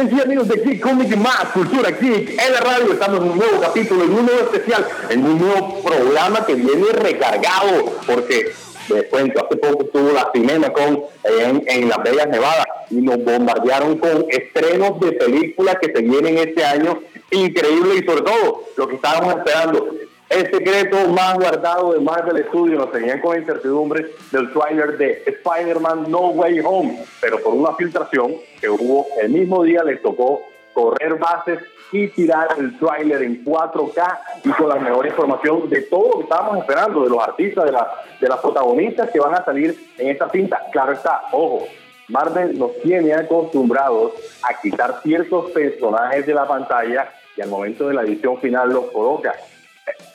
[0.00, 2.90] Amigos de Geek Comic Más, Cultura Geek, en la radio.
[2.90, 6.86] Estamos en un nuevo capítulo, en un nuevo especial, en un nuevo programa que viene
[6.92, 8.50] recargado, porque
[8.88, 13.22] les cuento, hace poco estuvo la Cinema con en, en Las Vegas, Nevada, y nos
[13.22, 18.88] bombardearon con estrenos de películas que se vienen este año, increíble y sobre todo lo
[18.88, 19.86] que estábamos esperando,
[20.30, 26.08] el secreto más guardado de Marvel Studios nos tenían con incertidumbre del trailer de Spider-Man
[26.08, 31.18] No Way Home, pero por una filtración que hubo el mismo día les tocó correr
[31.18, 31.58] bases
[31.90, 36.22] y tirar el trailer en 4K y con la mejor información de todo lo que
[36.22, 37.72] estábamos esperando, de los artistas, de,
[38.20, 40.64] de las protagonistas que van a salir en esta cinta.
[40.70, 41.66] Claro está, ojo,
[42.06, 44.12] Marvel nos tiene acostumbrados
[44.48, 48.92] a quitar ciertos personajes de la pantalla y al momento de la edición final los
[48.92, 49.34] coloca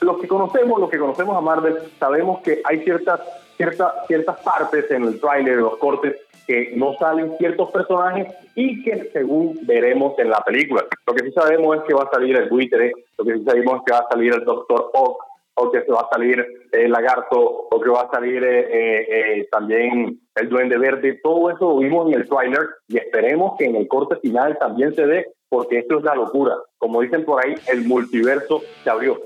[0.05, 3.19] los que conocemos, los que conocemos a Marvel, sabemos que hay ciertas,
[3.57, 6.15] ciertas, ciertas partes en el tráiler, los cortes,
[6.47, 10.85] que no salen ciertos personajes y que según veremos en la película.
[11.07, 13.77] Lo que sí sabemos es que va a salir el buitre, lo que sí sabemos
[13.77, 15.23] es que va a salir el Doctor Ock,
[15.57, 19.05] o que se va a salir el lagarto, o que va a salir eh, eh,
[19.09, 21.19] eh, también el duende verde.
[21.23, 24.93] Todo eso lo vimos en el tráiler y esperemos que en el corte final también
[24.93, 26.55] se dé, porque esto es la locura.
[26.77, 29.17] Como dicen por ahí, el multiverso se abrió.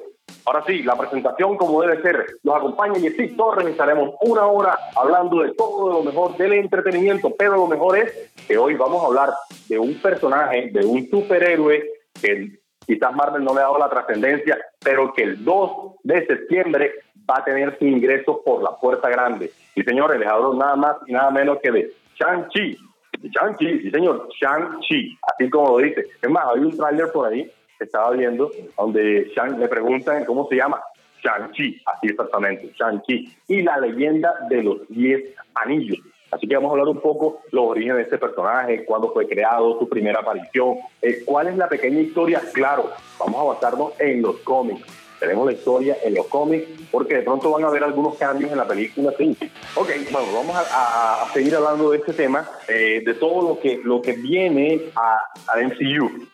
[0.50, 2.26] Ahora sí, la presentación como debe ser.
[2.42, 7.32] Nos acompaña Yesí Torres y estaremos una hora hablando de todo lo mejor del entretenimiento,
[7.38, 9.30] pero lo mejor es que hoy vamos a hablar
[9.68, 11.88] de un personaje, de un superhéroe
[12.20, 16.94] que quizás Marvel no le ha dado la trascendencia, pero que el 2 de septiembre
[17.30, 19.52] va a tener su ingreso por la puerta grande.
[19.76, 22.76] Y señores, les hablo nada más y nada menos que de Shang-Chi.
[23.22, 26.08] Shang-Chi, sí señor, Shang-Chi, así como lo dice.
[26.20, 27.52] Es más, hay un tráiler por ahí
[27.86, 30.82] estaba viendo, donde Shang le preguntan cómo se llama.
[31.24, 33.36] Shang-Chi, así exactamente, Shang-Chi.
[33.48, 36.00] Y la leyenda de los 10 anillos.
[36.32, 39.80] Así que vamos a hablar un poco los orígenes de este personaje, cuándo fue creado,
[39.80, 42.42] su primera aparición, eh, cuál es la pequeña historia.
[42.54, 44.86] Claro, vamos a basarnos en los cómics.
[45.20, 48.58] Tenemos la historia en los cómics, porque de pronto van a haber algunos cambios en
[48.58, 49.12] la película.
[49.18, 49.36] Sí.
[49.76, 54.02] Ok, bueno, vamos a, seguir hablando de este tema, eh, de todo lo que, lo
[54.02, 55.18] que viene a,
[55.48, 56.28] a MCU.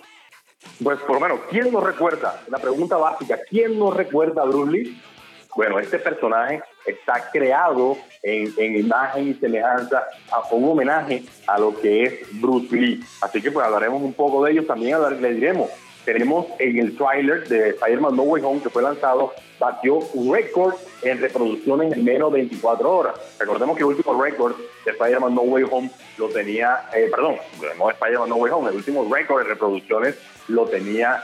[0.83, 2.41] Pues por lo menos, ¿quién nos recuerda?
[2.47, 5.01] La pregunta básica, ¿quién nos recuerda a Bruce Lee?
[5.55, 12.03] Bueno, este personaje está creado en, imagen y semejanza, a, un homenaje a lo que
[12.03, 13.01] es Bruce Lee.
[13.21, 15.69] Así que pues hablaremos un poco de ellos, también le diremos
[16.05, 20.75] tenemos en el trailer de Spider-Man No Way Home que fue lanzado, batió un récord
[21.01, 23.15] en reproducciones en menos de 24 horas.
[23.39, 24.55] Recordemos que el último récord
[24.85, 27.37] de Spider-Man No Way Home lo tenía, eh, perdón,
[27.77, 30.15] no Spider-Man No Way Home, el último récord de reproducciones
[30.47, 31.21] lo tenía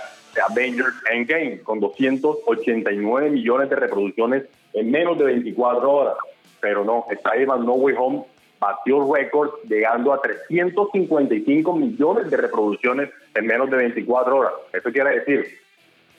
[0.49, 4.43] Avengers Endgame con 289 millones de reproducciones
[4.73, 6.15] en menos de 24 horas.
[6.59, 8.23] Pero no, Spider-Man No Way Home
[8.61, 14.53] batió récord llegando a 355 millones de reproducciones en menos de 24 horas.
[14.71, 15.59] Eso quiere decir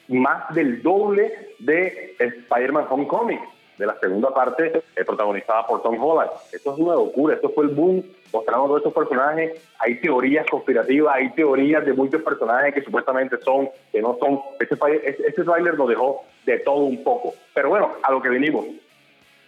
[0.09, 3.39] más del doble de Spider-Man Homecoming,
[3.79, 6.31] de la segunda parte eh, protagonizada por Tom Holland.
[6.53, 9.71] Esto es una locura, esto fue el boom, mostrando todos estos personajes.
[9.79, 14.41] Hay teorías conspirativas, hay teorías de muchos personajes que supuestamente son, que no son.
[14.59, 17.35] Este, este trailer nos dejó de todo un poco.
[17.55, 18.67] Pero bueno, a lo que venimos.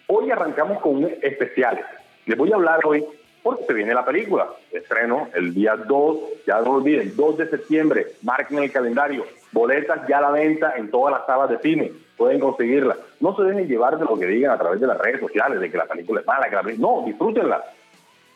[0.07, 1.85] Hoy arrancamos con un especial
[2.27, 3.05] les voy a hablar hoy
[3.43, 4.49] porque se viene la película.
[4.73, 9.25] Estreno el día 2, ya no olviden, 2 de septiembre, marquen el calendario.
[9.53, 11.93] Boletas ya a la venta en todas las salas de cine.
[12.17, 12.97] Pueden conseguirla.
[13.21, 15.71] No se dejen llevar de lo que digan a través de las redes sociales, de
[15.71, 16.89] que la película es mala, que la película...
[16.89, 17.63] No, disfrútenla.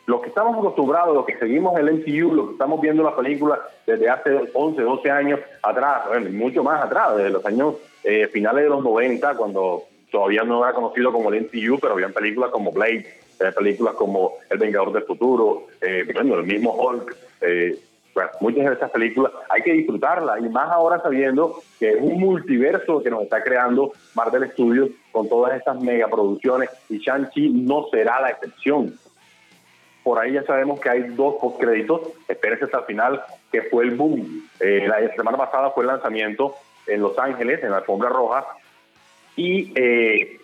[0.05, 3.59] Los que estamos acostumbrados, los que seguimos el MCU, los que estamos viendo la película
[3.85, 8.63] desde hace 11, 12 años atrás, bueno, mucho más atrás, desde los años eh, finales
[8.63, 12.71] de los 90, cuando todavía no era conocido como el MCU, pero habían películas como
[12.71, 13.05] Blade,
[13.55, 17.79] películas como El Vengador del Futuro, eh, bueno, el mismo Hulk, eh,
[18.41, 23.01] muchas de estas películas hay que disfrutarlas y más ahora sabiendo que es un multiverso
[23.01, 28.31] que nos está creando Marvel Studios con todas estas megaproducciones y Shang-Chi no será la
[28.31, 28.93] excepción.
[30.03, 33.21] Por ahí ya sabemos que hay dos postcréditos, espérense hasta el final,
[33.51, 34.49] que fue el boom.
[34.59, 36.55] Eh, la semana pasada fue el lanzamiento
[36.87, 38.45] en Los Ángeles, en la alfombra roja,
[39.35, 40.39] y eh,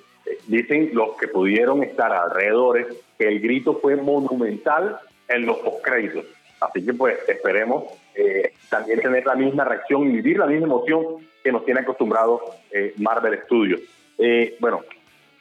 [0.48, 2.88] dicen los que pudieron estar alrededor
[3.18, 6.26] que el grito fue monumental en los postcréditos.
[6.62, 7.86] Así que pues esperemos
[8.16, 11.04] eh, también tener la misma reacción y vivir la misma emoción
[11.44, 12.42] que nos tiene acostumbrados
[12.72, 13.82] eh, Marvel Studios.
[14.18, 14.82] Eh, bueno,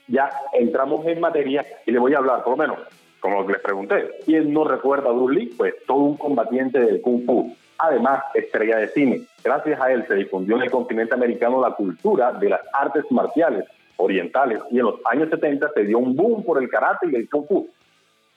[0.09, 2.79] ya entramos en materia y le voy a hablar, por lo menos,
[3.21, 5.55] como les pregunté, ¿quién no recuerda a Bruce Lee?
[5.57, 7.57] Pues todo un combatiente del Kung Fu.
[7.79, 9.23] Además, estrella de cine.
[9.43, 13.65] Gracias a él se difundió en el continente americano la cultura de las artes marciales
[13.97, 14.61] orientales.
[14.71, 17.47] Y en los años 70 se dio un boom por el karate y el kung
[17.47, 17.69] fu.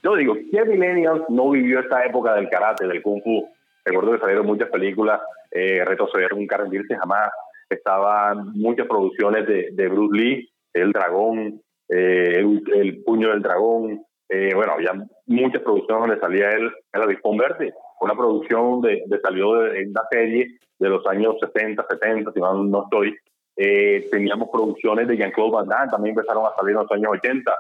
[0.04, 3.48] Yo digo, ¿qué millennials no vivió esta época del karate, del kung fu?
[3.86, 5.21] recuerdo que salieron muchas películas,
[5.51, 7.31] eh, Retroceder nunca rendirse jamás,
[7.69, 14.51] estaban muchas producciones de, de Bruce Lee, El Dragón, eh, el, Puño del Dragón, eh,
[14.54, 14.94] bueno, había
[15.25, 20.01] muchas producciones donde salía él, el Avispón Verde, una producción de, de salió de, una
[20.12, 20.48] serie
[20.80, 23.15] de los años 60, 70, si no, no estoy,
[23.57, 27.51] eh, teníamos producciones de Jean-Claude Van Damme, también empezaron a salir en los años 80.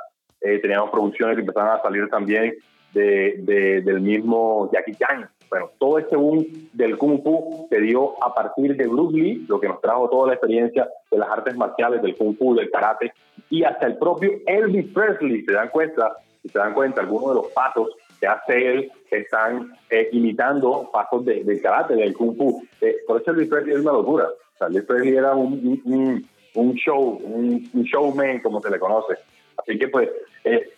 [0.41, 2.53] Eh, teníamos producciones que empezaron a salir también
[2.93, 5.27] de, del mismo Jackie Chan.
[5.49, 9.59] Bueno, todo este boom del Kung Fu se dio a partir de Bruce Lee, lo
[9.59, 13.13] que nos trajo toda la experiencia de las artes marciales, del Kung Fu, del karate,
[13.49, 17.35] y hasta el propio Elvis Presley, se dan cuenta, si se dan cuenta, algunos de
[17.35, 17.89] los pasos
[18.19, 22.61] que hace él están eh, imitando pasos de, del karate, del Kung Fu.
[23.07, 24.27] por eso Elvis Presley es una locura.
[24.65, 29.15] Elvis Presley era un, un, un show, un, showman, como se le conoce.
[29.57, 30.09] Así que, pues,
[30.43, 30.69] eh,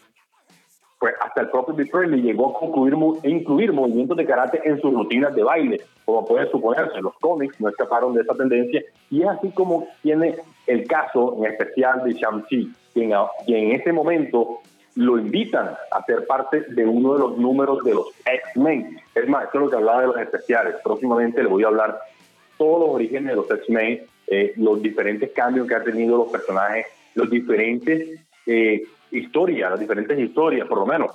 [1.00, 4.94] pues hasta el propio Elvis Presley llegó a concluir, incluir movimientos de karate en sus
[4.94, 7.02] rutinas de baile, como puede suponerse.
[7.02, 10.36] Los cómics no escaparon de esa tendencia y es así como tiene
[10.68, 13.12] el caso en especial de Shang-Chi, quien,
[13.46, 14.60] quien en ese momento
[14.96, 19.00] lo invitan a ser parte de uno de los números de los X-Men.
[19.16, 20.76] Es más, esto es lo que hablaba de los especiales.
[20.84, 22.00] Próximamente le voy a hablar
[22.60, 26.86] todos los orígenes de los X-Men, eh, los diferentes cambios que han tenido los personajes,
[27.16, 31.12] los diferentes eh, historias, las diferentes historias, por lo menos.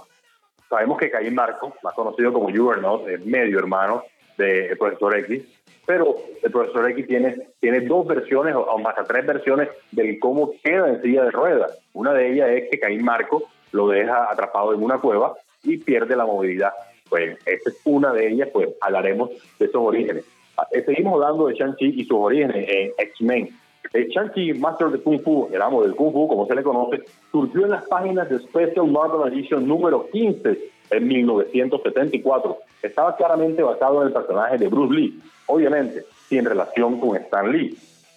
[0.69, 4.03] Sabemos que Caín Marco, más conocido como Juggernaut, es medio hermano
[4.39, 5.45] del profesor X,
[5.87, 10.53] pero el profesor X tiene, tiene dos versiones o más de tres versiones del cómo
[10.63, 11.79] queda en silla de ruedas.
[11.93, 16.17] Una de ellas es que Caín Marco lo deja atrapado en una cueva y pierde
[16.17, 16.73] la movilidad.
[17.09, 20.25] Pues esta es una de ellas, pues hablaremos de esos orígenes.
[20.71, 23.49] Eh, seguimos hablando de Shang-Chi y sus orígenes en X-Men.
[23.93, 27.03] Eh, Shang-Chi, Master de Kung Fu, el amo del Kung Fu, como se le conoce,
[27.31, 30.59] surgió en las páginas de Special Marvel Edition número 15
[30.91, 32.59] en 1974.
[32.83, 37.77] Estaba claramente basado en el personaje de Bruce Lee, obviamente sin relación con Stan Lee.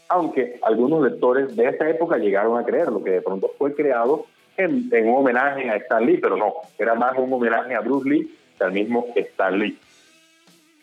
[0.09, 4.25] Aunque algunos lectores de esa época llegaron a creerlo, que de pronto fue creado
[4.55, 8.33] en, un homenaje a Stan Lee, pero no, era más un homenaje a Bruce Lee
[8.57, 9.77] que al mismo Stan Lee.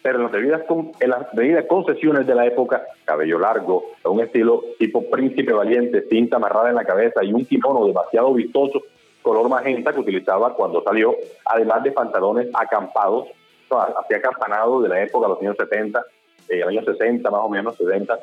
[0.04, 0.62] Pero en las debidas,
[1.00, 6.36] en las debidas concesiones de la época, cabello largo, un estilo tipo príncipe valiente, cinta
[6.36, 8.82] amarrada en la cabeza y un kimono demasiado vistoso,
[9.22, 11.16] color magenta que utilizaba cuando salió,
[11.46, 13.28] además de pantalones acampados,
[13.70, 16.04] hacía acampanado de la época, los años 70,
[16.50, 18.18] eh, años 60 más o menos, 70,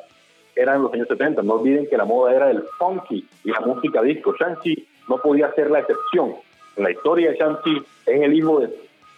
[0.54, 1.42] eran los años 70.
[1.42, 4.36] No olviden que la moda era el funky y la música disco.
[4.38, 6.36] Shang-Chi no podía ser la excepción.
[6.76, 8.70] En la historia de Shang-Chi es el hijo de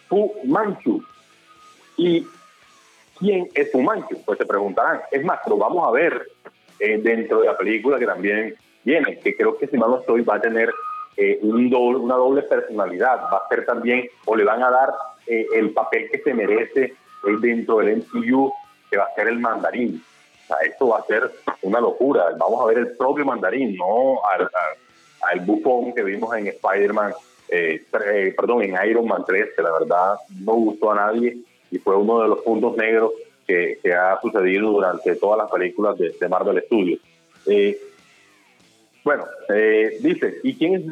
[0.09, 1.03] Fu Manchu.
[1.97, 2.25] ¿Y
[3.17, 4.21] quién es Fu Manchu?
[4.25, 5.01] Pues se preguntarán.
[5.11, 6.27] Es más, lo vamos a ver
[6.79, 10.21] eh, dentro de la película que también viene, que creo que si mal no estoy
[10.21, 10.71] va a tener
[11.17, 13.23] eh, un doble, una doble personalidad.
[13.31, 14.89] Va a ser también, o le van a dar
[15.27, 16.93] eh, el papel que se merece
[17.41, 18.53] dentro del MCU,
[18.89, 20.03] que va a ser el mandarín.
[20.43, 21.31] O sea, esto va a ser
[21.63, 22.25] una locura.
[22.37, 24.47] Vamos a ver el propio mandarín, no al,
[25.21, 27.13] al bufón que vimos en Spider-Man,
[27.49, 31.37] eh, eh, perdón, en Iron Man 3, que la verdad no gustó a nadie
[31.71, 33.11] y fue uno de los puntos negros
[33.47, 36.99] que, ha sucedido durante todas las películas de, Marvel Studios.
[37.47, 37.77] Eh,
[39.05, 39.23] bueno,
[40.01, 40.83] dice, ¿y quién es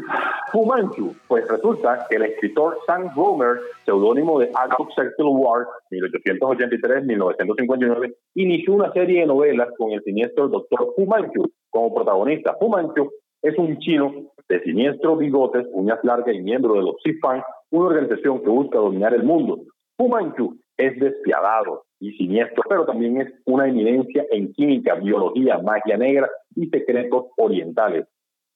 [0.51, 1.15] Fu Manchu?
[1.27, 8.93] Pues resulta que el escritor Sam Romer, seudónimo de Alcock Circle War, 1883-1959, inició una
[8.93, 10.93] serie de novelas con el siniestro Dr.
[10.95, 12.55] Fu Manchu como protagonista.
[12.59, 13.09] Fu Manchu
[13.41, 14.13] es un chino
[14.47, 19.15] de siniestros bigotes, uñas largas y miembro de los CIFAN, una organización que busca dominar
[19.15, 19.63] el mundo.
[19.97, 25.97] Fu Manchu es despiadado y siniestro, pero también es una eminencia en química, biología, magia
[25.97, 28.07] negra y secretos orientales.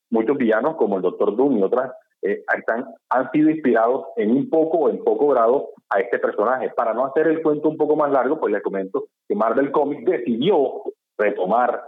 [0.09, 2.43] Muchos villanos, como el Doctor Doom y otras, eh,
[3.09, 6.69] han sido inspirados en un poco o en poco grado a este personaje.
[6.75, 10.05] Para no hacer el cuento un poco más largo, pues les comento que Marvel Comics
[10.05, 10.83] decidió
[11.17, 11.83] retomar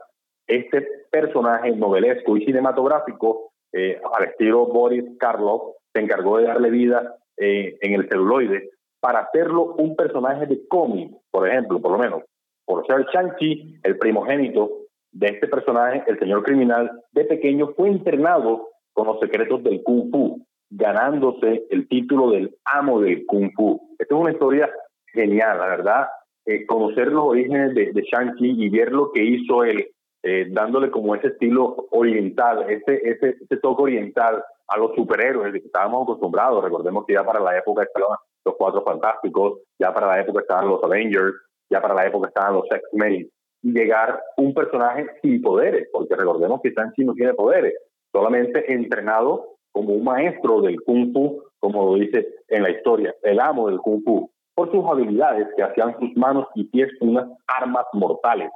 [0.48, 7.16] este personaje novelesco y cinematográfico, eh, al estilo Boris Karloff, se encargó de darle vida
[7.38, 8.70] eh, en el celuloide
[9.00, 12.24] para hacerlo un personaje de cómic, por ejemplo, por lo menos.
[12.66, 14.70] Por ser Shang-Chi, el primogénito
[15.12, 20.12] de este personaje, el señor criminal, de pequeño fue entrenado con los secretos del Kung
[20.12, 23.96] Fu, ganándose el título del amo del Kung Fu.
[23.98, 24.70] Esta es una historia
[25.14, 26.08] genial, la verdad.
[26.46, 29.88] Eh, conocer los orígenes de, de Shang-Chi y ver lo que hizo él
[30.22, 35.60] eh, dándole como ese estilo oriental, ese, ese, ese toque oriental a los superhéroes que
[35.60, 36.64] estábamos acostumbrados.
[36.64, 40.68] Recordemos que ya para la época estaban los Cuatro Fantásticos, ya para la época estaban
[40.68, 41.36] los Avengers,
[41.70, 43.30] ya para la época estaban los X-Men.
[43.62, 47.74] Y llegar un personaje sin poderes, porque recordemos que Shang-Chi no tiene poderes,
[48.12, 53.40] solamente entrenado como un maestro del Kung Fu, como lo dice en la historia, el
[53.40, 54.32] amo del Kung Fu.
[54.56, 58.50] por sus habilidades que hacían sus manos y pies unas armas mortales.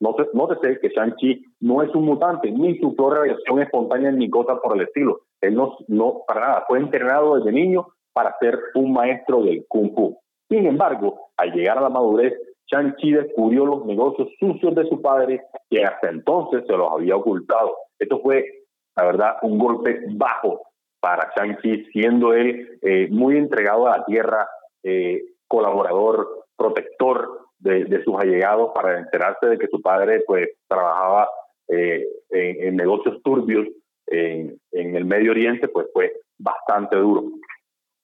[0.00, 4.82] Nótese que Shang-Chi no es un mutante, ni su reacción espontánea ni cosa por el
[4.82, 5.20] estilo.
[5.40, 9.94] Él no, no, para nada, fue entrenado desde niño para ser un maestro del Kung
[9.94, 10.18] Fu.
[10.48, 12.32] Sin embargo, al llegar a la madurez,
[12.66, 17.76] Shang-Chi descubrió los negocios sucios de su padre que hasta entonces se los había ocultado.
[17.98, 18.64] Esto fue,
[18.96, 20.62] la verdad, un golpe bajo
[20.98, 24.48] para Shang-Chi, siendo él eh, muy entregado a la tierra,
[24.82, 31.28] eh, colaborador, protector de, sus allegados para enterarse de que su padre pues trabajaba
[31.68, 33.66] eh, en, negocios turbios
[34.06, 37.24] en, el Medio Oriente, pues fue bastante duro.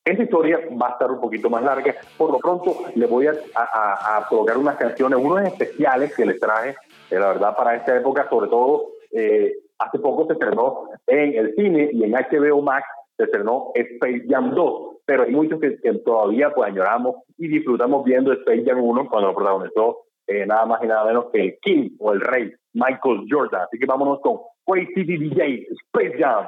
[0.05, 1.95] Esta historia va a estar un poquito más larga.
[2.17, 6.71] Por lo pronto, le voy a, a, colocar unas canciones, unos especiales que les traje,
[7.11, 11.55] eh, la verdad, para esta época, sobre todo, eh, hace poco se estrenó en el
[11.55, 15.71] cine y en HBO Max se estrenó Space Jam 2 pero hay muchos que,
[16.05, 20.83] todavía pues añoramos y disfrutamos viendo Space Jam 1 cuando lo protagonizó eh, nada más
[20.83, 23.63] y nada menos que el King o el Rey Michael Jordan.
[23.63, 26.47] Así que vámonos con Quay City DJ Space Jam.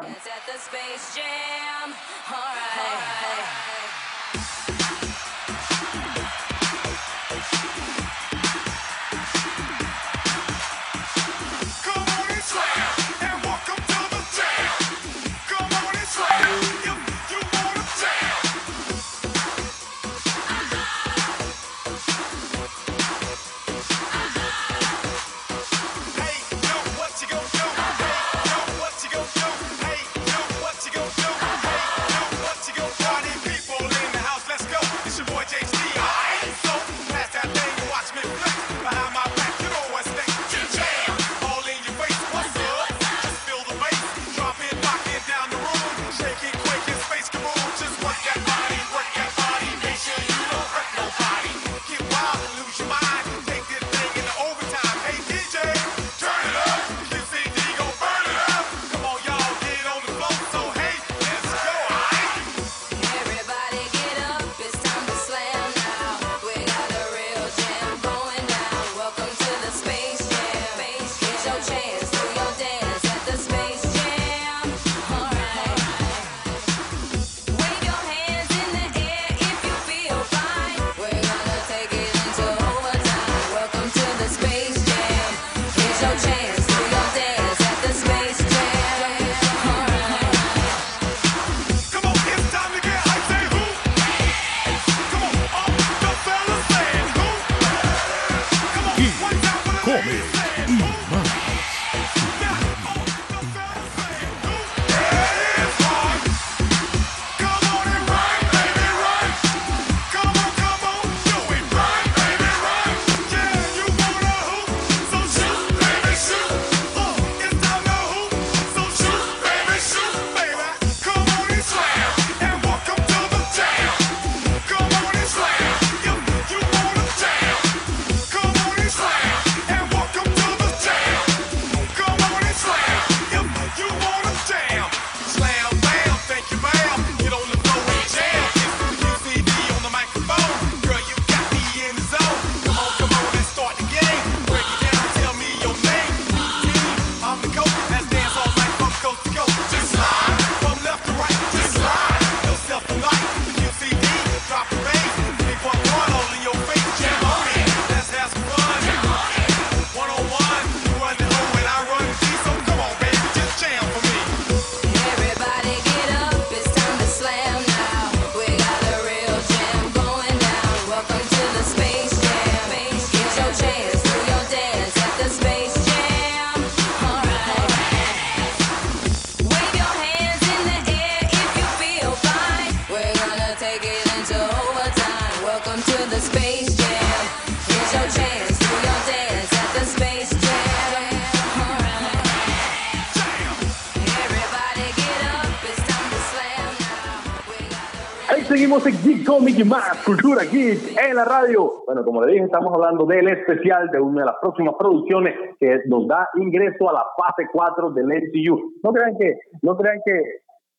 [198.44, 201.84] Seguimos en Geek Comic y más Cultura Geek en la radio.
[201.86, 205.80] Bueno, como le dije, estamos hablando del especial de una de las próximas producciones que
[205.86, 208.72] nos da ingreso a la fase 4 del MCU.
[208.82, 210.22] No crean que, no crean que,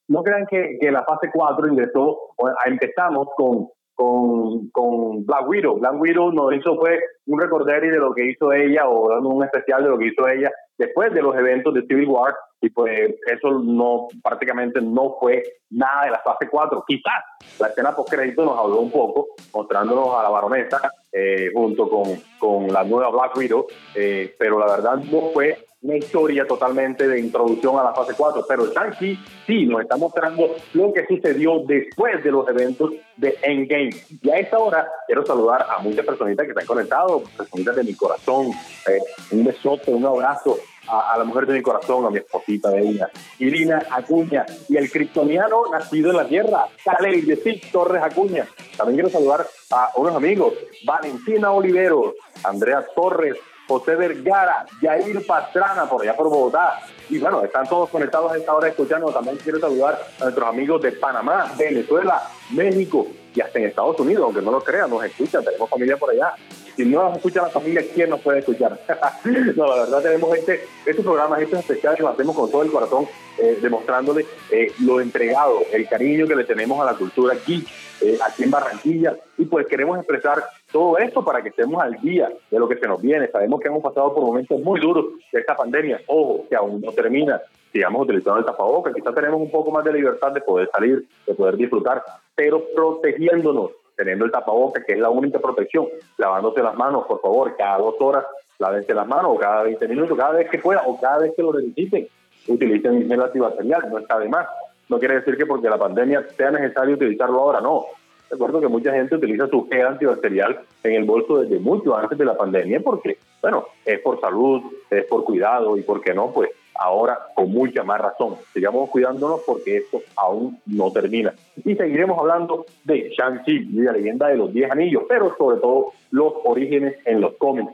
[0.07, 2.17] no crean que, que la fase 4 ingresó,
[2.65, 5.79] empezamos con, con, con Black Widow.
[5.79, 9.43] Black Widow nos hizo fue un recorder de lo que hizo ella o dando un
[9.43, 12.33] especial de lo que hizo ella después de los eventos de Civil War
[12.65, 16.83] y pues eso no prácticamente no fue nada de la fase 4.
[16.87, 17.13] Quizás
[17.59, 22.03] la escena post crédito nos habló un poco, mostrándonos a la baronesa eh, junto con,
[22.39, 27.19] con, la nueva Black Widow, eh, pero la verdad no fue una historia totalmente de
[27.19, 32.23] introducción a la fase 4, pero Shang-Chi sí nos está mostrando lo que sucedió después
[32.23, 33.91] de los eventos de Endgame.
[34.23, 37.93] Y a esta hora quiero saludar a muchas personitas que están conectadas, personitas de mi
[37.93, 38.47] corazón,
[38.87, 38.99] eh,
[39.31, 43.09] un besote, un abrazo a, la mujer de mi corazón, a mi esposita de ella,
[43.39, 46.67] Irina Acuña, y el criptoniano nacido en la tierra,
[47.01, 48.47] de Torres Acuña.
[48.77, 50.53] También quiero saludar a unos amigos,
[50.85, 53.37] Valentina Olivero, Andrea Torres,
[53.67, 56.81] José Vergara, Jair Pastrana, por allá por Bogotá.
[57.09, 59.11] Y bueno, están todos conectados a esta hora escuchando.
[59.11, 64.23] También quiero saludar a nuestros amigos de Panamá, Venezuela, México y hasta en Estados Unidos,
[64.25, 66.33] aunque no lo crean, nos escuchan, tenemos familia por allá
[66.75, 68.77] si no nos escucha la familia, ¿quién nos puede escuchar?
[69.55, 73.07] no, la verdad tenemos este, estos programas, estos especiales los hacemos con todo el corazón,
[73.37, 77.65] eh, demostrándole eh, lo entregado, el cariño que le tenemos a la cultura aquí,
[78.01, 82.29] eh, aquí en Barranquilla, y pues queremos expresar todo esto para que estemos al día
[82.51, 83.29] de lo que se nos viene.
[83.29, 86.91] Sabemos que hemos pasado por momentos muy duros de esta pandemia, ojo, que aún no
[86.91, 87.41] termina,
[87.75, 91.33] sigamos utilizando el tapabocas, quizás tenemos un poco más de libertad de poder salir, de
[91.33, 92.01] poder disfrutar,
[92.33, 97.53] pero protegiéndonos teniendo el tapabocas, que es la única protección, lavándose las manos, por favor,
[97.57, 98.23] cada dos horas,
[98.59, 101.41] lávense las manos, o cada 20 minutos, cada vez que pueda, o cada vez que
[101.41, 102.07] lo necesiten,
[102.47, 104.47] utilicen el antibacterial, no está de más.
[104.87, 107.83] No quiere decir que porque la pandemia sea necesario utilizarlo ahora, no.
[108.29, 112.25] Recuerdo que mucha gente utiliza su gel antibacterial en el bolso desde mucho antes de
[112.25, 116.31] la pandemia porque, bueno, es por salud, es por cuidado y, ¿por qué no?
[116.31, 118.35] Pues ahora con mucha más razón.
[118.53, 121.33] Sigamos cuidándonos porque esto aún no termina.
[121.63, 125.93] Y seguiremos hablando de Shang-Chi y la leyenda de los 10 anillos, pero sobre todo
[126.11, 127.71] los orígenes en los cómics.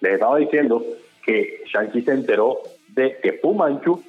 [0.00, 0.82] Les estaba diciendo
[1.24, 4.02] que Shang-Chi se enteró de que Fu Manchu,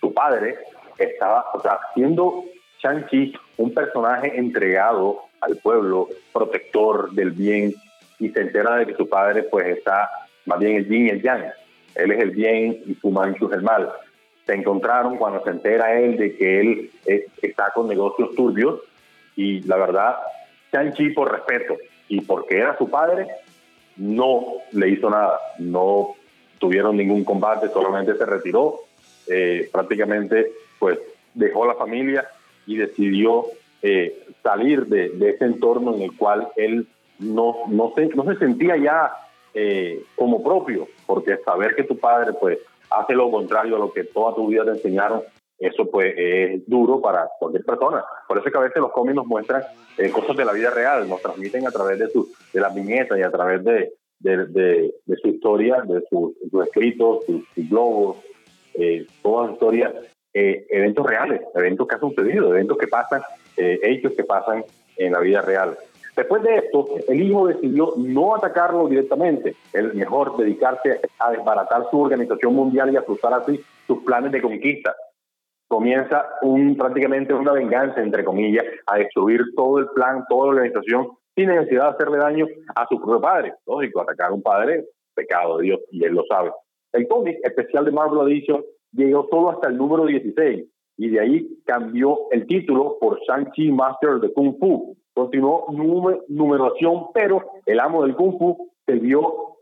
[0.00, 0.56] su padre,
[0.98, 2.44] estaba, o sea, siendo
[2.82, 7.74] Shang-Chi un personaje entregado al pueblo, protector del bien,
[8.18, 10.08] y se entera de que su padre pues está
[10.46, 11.44] más bien el yin y el yang
[11.94, 13.90] él es el bien y Fumanchu es el mal.
[14.46, 18.80] Se encontraron cuando se entera él de que él eh, está con negocios turbios
[19.36, 20.16] y la verdad,
[20.72, 21.76] Shang-Chi por respeto.
[22.08, 23.26] Y porque era su padre,
[23.96, 26.14] no le hizo nada, no
[26.58, 28.80] tuvieron ningún combate, solamente se retiró,
[29.28, 30.98] eh, prácticamente pues
[31.34, 32.26] dejó la familia
[32.66, 33.46] y decidió
[33.80, 36.86] eh, salir de, ese entorno en el cual él
[37.18, 39.12] no, no, se, no se sentía ya
[40.16, 44.34] como propio, porque saber que tu padre pues hace lo contrario a lo que toda
[44.34, 45.20] tu vida te enseñaron,
[45.58, 48.02] eso pues es duro para cualquier persona.
[48.26, 49.62] Por eso es que a veces los cómics nos muestran
[49.98, 53.18] eh, cosas de la vida real, nos transmiten a través de, su, de las viñetas
[53.18, 56.32] y a través de, de, su historia, de, sus
[56.64, 58.16] escritos, sus, blogos,
[58.72, 59.92] eh, todas las historias,
[60.32, 63.20] eh, eventos reales, eventos que han sucedido, eventos que pasan,
[63.58, 64.64] hechos que pasan
[64.96, 65.76] en la vida real.
[66.16, 72.00] Después de esto, el hijo decidió no atacarlo directamente, es mejor dedicarse a desbaratar su
[72.00, 74.94] organización mundial y a frustrar así sus planes de conquista.
[75.68, 81.08] Comienza un, prácticamente una venganza, entre comillas, a destruir todo el plan, toda la organización,
[81.34, 83.54] sin necesidad de hacerle daño a su propio padre.
[83.66, 86.50] Lógico, atacar a un padre, pecado de Dios, y él lo sabe.
[86.92, 90.64] El cómic especial de Marvel Edition llegó solo hasta el número 16
[90.98, 95.66] y de ahí cambió el título por Shang-Chi Master de Kung Fu, continuó
[96.28, 99.56] numeración, pero el amo del Kung Fu se vio,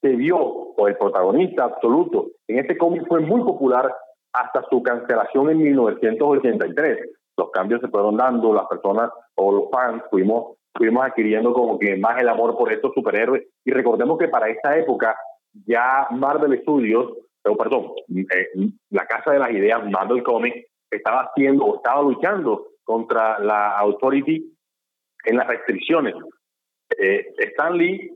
[0.00, 3.94] se vio, o el protagonista absoluto, en este cómic fue muy popular
[4.32, 7.10] hasta su cancelación en 1983.
[7.36, 11.96] Los cambios se fueron dando, las personas o los fans fuimos, fuimos adquiriendo como que
[11.96, 13.44] más el amor por estos superhéroes.
[13.64, 15.16] Y recordemos que para esta época
[15.66, 17.12] ya Marvel Studios,
[17.44, 22.66] o perdón, eh, la Casa de las Ideas, Marvel Comics, estaba haciendo o estaba luchando
[22.84, 24.55] contra la Authority
[25.26, 26.14] en las restricciones.
[26.98, 28.10] Eh, Stan Lee,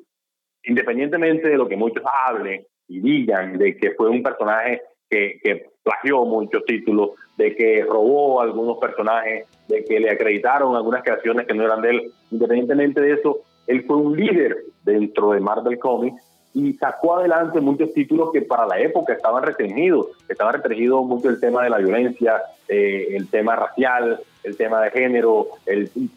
[0.65, 5.67] independientemente de lo que muchos hablen y digan de que fue un personaje que, que
[5.83, 11.55] plagió muchos títulos, de que robó algunos personajes, de que le acreditaron algunas creaciones que
[11.55, 16.30] no eran de él, independientemente de eso, él fue un líder dentro de Marvel Comics
[16.53, 20.09] y sacó adelante muchos títulos que para la época estaban restringidos.
[20.29, 24.91] Estaba restringido mucho el tema de la violencia, eh, el tema racial, el tema de
[24.91, 25.49] género.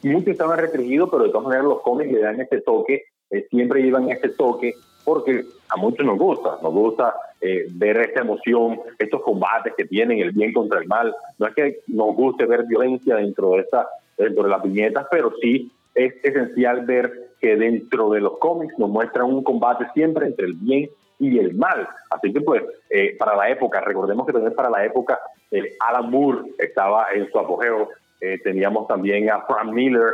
[0.04, 3.84] Muchos estaban restringidos, pero de todas maneras los cómics le dan este toque, eh, siempre
[3.84, 4.74] llevan este toque,
[5.06, 10.20] porque a muchos nos gusta, nos gusta eh, ver esta emoción, estos combates que tienen
[10.20, 11.14] el bien contra el mal.
[11.38, 15.32] No es que nos guste ver violencia dentro de, esta, dentro de las viñetas, pero
[15.42, 20.46] sí es esencial ver que dentro de los cómics nos muestran un combate siempre entre
[20.46, 21.90] el bien y el mal.
[22.10, 25.20] Así que pues eh, para la época, recordemos que también para la época
[25.52, 27.90] el Alan Moore estaba en su apogeo,
[28.22, 30.14] eh, teníamos también a Frank Miller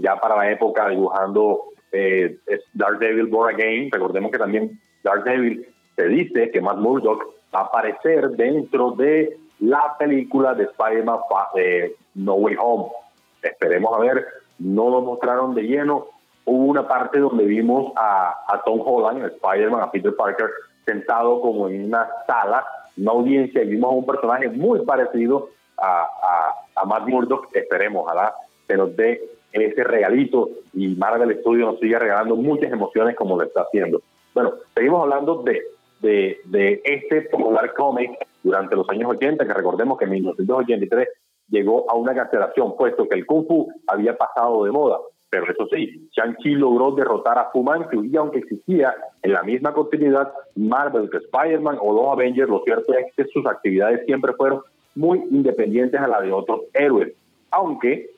[0.00, 1.60] ya para la época dibujando
[2.74, 5.66] Dark Devil Born Again, recordemos que también Dark Devil
[5.96, 11.18] se dice que Matt Murdock va a aparecer dentro de la película de Spider-Man
[12.14, 12.86] No Way Home.
[13.42, 14.26] Esperemos a ver,
[14.58, 16.06] no lo mostraron de lleno.
[16.48, 20.48] Hubo una parte donde vimos a, Tom Holland, Spider-Man, a Peter Parker,
[20.86, 22.64] sentado como en una sala,
[22.96, 26.08] una audiencia, y vimos a un personaje muy parecido a,
[26.86, 27.54] Matt Murdock.
[27.54, 28.34] Esperemos, ojalá
[28.66, 29.20] se nos dé
[29.52, 34.00] ese regalito y Marvel Studios nos siga regalando muchas emociones como lo está haciendo.
[34.32, 35.62] Bueno, seguimos hablando de,
[36.00, 38.10] de, de este popular cómic
[38.42, 41.08] durante los años 80, que recordemos que en 1983
[41.48, 44.98] llegó a una cancelación, puesto que el Kung Fu había pasado de moda.
[45.30, 49.74] Pero eso sí, Shang-Chi logró derrotar a Fu Manchu y aunque existía en la misma
[49.74, 54.62] continuidad Marvel que Spider-Man o los Avengers, lo cierto es que sus actividades siempre fueron
[54.94, 57.12] muy independientes a la de otros héroes.
[57.50, 58.10] Aunque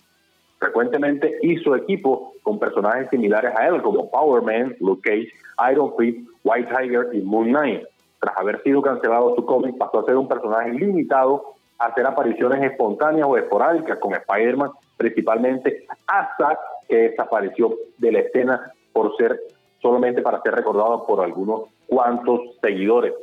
[0.59, 5.33] frecuentemente hizo equipo con personajes similares a él, como Power Man, Luke Cage,
[5.73, 7.83] Iron Fist, White Tiger y Moon Knight.
[8.21, 12.63] Tras haber sido cancelado su cómic, pasó a ser un personaje limitado a hacer apariciones
[12.63, 16.59] espontáneas o esporádicas con Spider-Man, principalmente hasta
[16.91, 19.41] que desapareció de la escena por ser
[19.81, 23.15] solamente para ser recordado por algunos cuantos seguidores.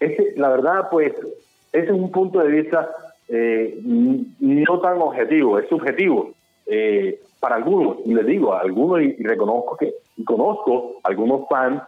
[0.00, 1.12] Ese, la verdad, pues,
[1.72, 2.90] ese es un punto de vista
[3.28, 6.32] eh, no tan objetivo, es subjetivo.
[6.66, 11.82] Eh, para algunos, y les digo, a algunos, y, reconozco que conozco algunos fans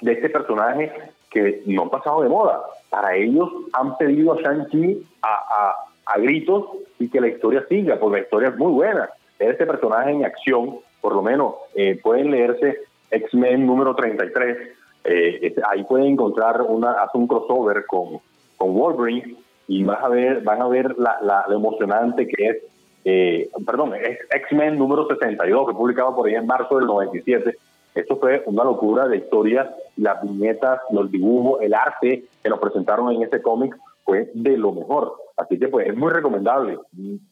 [0.00, 0.92] de este personaje
[1.30, 2.62] que no han pasado de moda.
[2.90, 5.74] Para ellos han pedido a Shang-Chi a,
[6.06, 6.64] a, gritos
[6.98, 9.10] y que la historia siga, porque la historia es muy buena.
[9.38, 12.78] Este personaje en acción, por lo menos, eh, pueden leerse
[13.10, 14.56] X-Men número 33.
[15.04, 18.20] Eh, ahí pueden encontrar una, hace un crossover con,
[18.56, 19.36] con Wolverine
[19.68, 22.56] y van a ver, van a ver la, lo emocionante que es
[23.04, 27.56] eh, perdón, es X-Men número 62, que publicaba por ahí en marzo del 97.
[27.94, 33.10] Esto fue una locura de historia, las viñetas, los dibujos, el arte que nos presentaron
[33.12, 33.74] en este cómic
[34.08, 35.12] fue de lo mejor.
[35.36, 36.78] Así que pues es muy recomendable.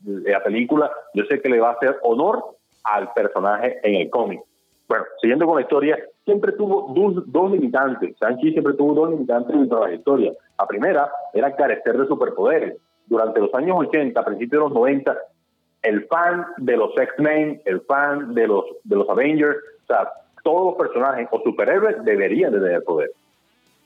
[0.04, 2.44] La película yo sé que le va a hacer honor
[2.84, 4.42] al personaje en el cómic.
[4.86, 8.14] Bueno, siguiendo con la historia, siempre tuvo dos, dos limitantes.
[8.18, 10.32] Sanchi siempre tuvo dos limitantes dentro de la historia.
[10.58, 12.76] La primera era carecer de superpoderes.
[13.06, 15.16] Durante los años 80, a principios de los 90,
[15.82, 20.10] el fan de los X-Men, el fan de los, de los Avengers, o sea,
[20.44, 23.10] todos los personajes o superhéroes deberían de tener poder.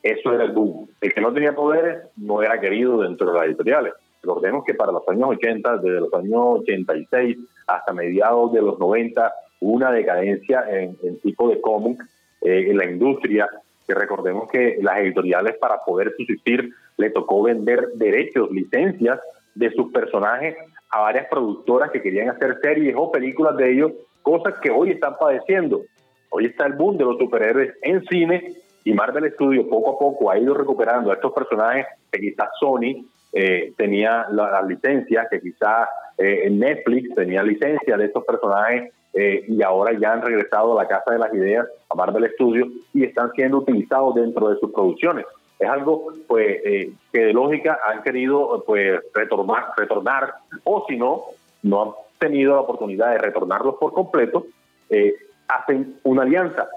[0.03, 0.89] Eso era el boom.
[0.99, 3.93] El que no tenía poderes no era querido dentro de las editoriales.
[4.21, 7.37] Recordemos que para los años 80, desde los años 86
[7.67, 12.01] hasta mediados de los 90, hubo una decadencia en, el tipo de cómic
[12.41, 13.47] eh, en la industria,
[13.87, 19.19] que recordemos que las editoriales para poder subsistir le tocó vender derechos, licencias
[19.55, 20.55] de sus personajes
[20.89, 25.15] a varias productoras que querían hacer series o películas de ellos, cosas que hoy están
[25.19, 25.81] padeciendo.
[26.29, 28.53] Hoy está el boom de los superhéroes en cine
[28.83, 33.05] y Marvel Studios poco a poco ha ido recuperando a estos personajes que quizás Sony
[33.33, 39.61] eh, tenía las licencias, que quizás eh, Netflix tenía licencia de estos personajes eh, y
[39.61, 43.31] ahora ya han regresado a la Casa de las Ideas, a Marvel Studios, y están
[43.33, 45.25] siendo utilizados dentro de sus producciones
[45.61, 51.25] es algo pues eh, que de lógica han querido pues retornar, retornar o si no,
[51.61, 54.47] no han tenido la oportunidad de retornarlos por completo,
[54.89, 55.13] eh,
[55.47, 56.67] hacen una alianza.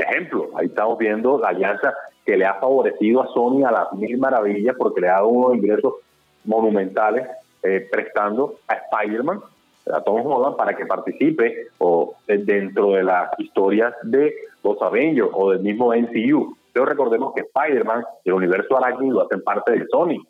[0.00, 4.16] Ejemplo, ahí estamos viendo la alianza que le ha favorecido a Sony a las mil
[4.18, 5.94] maravillas porque le ha dado unos ingresos
[6.44, 7.26] monumentales
[7.62, 9.40] eh, prestando a Spider-Man,
[9.92, 15.50] a Tom Holland, para que participe o dentro de las historias de los Avengers o
[15.50, 16.56] del mismo NCU.
[16.72, 20.24] Pero recordemos que Spider-Man el universo arácnido hacen parte de Sony.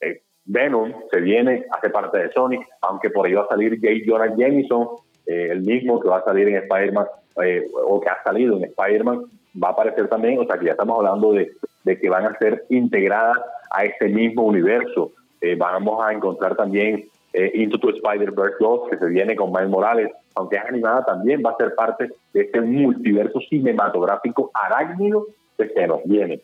[0.00, 4.04] Eh, Venom se viene, hace parte de Sony, aunque por ahí va a salir J.
[4.06, 4.88] Jonah Jameson,
[5.26, 7.06] eh, el mismo que va a salir en Spider-Man,
[7.42, 9.22] eh, o que ha salido en Spider-Man,
[9.62, 11.50] va a aparecer también, o sea que ya estamos hablando de,
[11.84, 13.38] que van a ser integradas
[13.70, 15.12] a este mismo universo.
[15.58, 20.56] vamos a encontrar también Into the Spider-Verse 2, que se viene con Miles Morales, aunque
[20.56, 26.40] es animada, también va a ser parte de este multiverso cinematográfico arácnido que nos viene.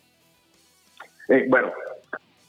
[1.29, 1.69] Eh, bueno,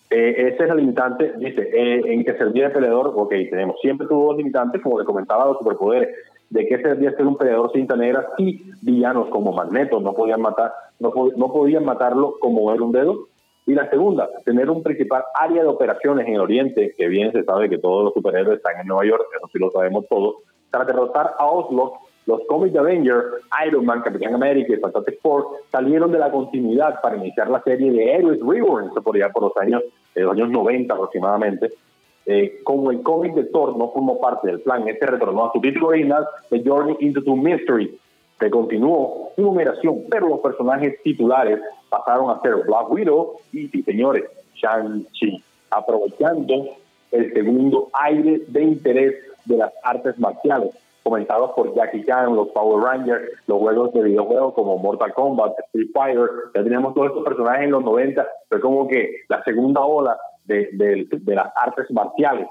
[0.09, 4.07] eh, ese es el limitante, dice, eh, en que servía de peleador, ok, tenemos, siempre
[4.07, 6.09] tuvo dos limitantes, como le comentaba, los superpoderes,
[6.51, 10.73] de qué servía ser un peleador cinta negra y villanos como Magneto no podían matar,
[10.99, 13.27] no, no podían matarlo como mover un dedo.
[13.65, 17.43] Y la segunda, tener un principal área de operaciones en el Oriente, que bien se
[17.43, 20.35] sabe que todos los superhéroes están en Nueva York, eso sí lo sabemos todos,
[20.69, 21.93] para derrotar a Oslo
[22.25, 23.25] los cómics de Avengers,
[23.65, 27.91] Iron Man, Capitán América y Fantastic Four salieron de la continuidad para iniciar la serie
[27.91, 29.81] de Heroes Reborn, se podría por los años,
[30.13, 31.69] eh, los años 90 aproximadamente.
[32.25, 35.59] Eh, como el cómic de Thor no formó parte del plan, este retornó a su
[35.59, 37.97] título original, The Journey into the Mystery,
[38.39, 44.25] que continuó su numeración, pero los personajes titulares pasaron a ser Black Widow y, señores,
[44.55, 46.69] Shang-Chi, aprovechando
[47.11, 50.71] el segundo aire de interés de las artes marciales,
[51.03, 55.89] comentados por Jackie Chan, los Power Rangers, los juegos de videojuegos como Mortal Kombat, Street
[55.93, 60.17] Fighter, ya teníamos todos estos personajes en los 90, fue como que la segunda ola
[60.45, 62.47] de, de, las artes marciales,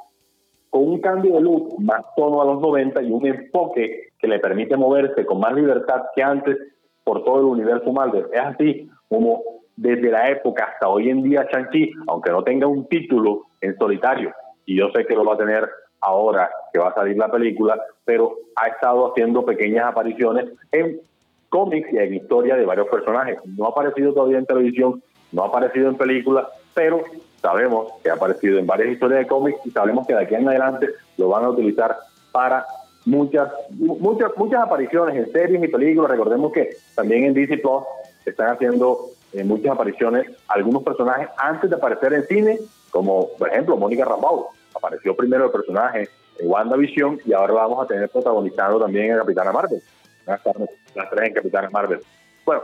[0.71, 4.39] con un cambio de look más tono a los 90 y un enfoque que le
[4.39, 6.57] permite moverse con más libertad que antes
[7.05, 8.27] por todo el universo Marvel.
[8.33, 9.43] Es así como
[9.77, 14.33] desde la época hasta hoy en día Shang-Chi, aunque no tenga un título en solitario,
[14.67, 15.69] y yo sé que lo va a tener
[16.01, 21.01] ahora que va a salir la película, pero ha estado haciendo pequeñas apariciones en
[21.49, 23.39] cómics y en historia de varios personajes.
[23.45, 27.03] No ha aparecido todavía en televisión, no ha aparecido en películas, pero
[27.41, 30.49] sabemos que ha aparecido en varias historias de cómics y sabemos que de aquí en
[30.49, 31.97] adelante lo van a utilizar
[32.33, 32.67] para
[33.05, 36.11] muchas muchas muchas apariciones en series y películas.
[36.11, 37.83] Recordemos que también en DC Plus
[38.27, 42.59] están haciendo eh, muchas apariciones algunos personajes antes de aparecer en cine,
[42.91, 47.87] como por ejemplo Mónica Rambeau apareció primero el personaje en WandaVision y ahora vamos a
[47.87, 49.83] tener protagonizado también en Capitana Marvel.
[50.27, 52.01] Las tres en Capitana Marvel.
[52.45, 52.63] Bueno,